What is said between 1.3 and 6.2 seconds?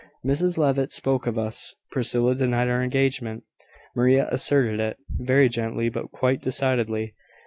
us: Priscilla denied our engagement: Maria asserted it very gently, but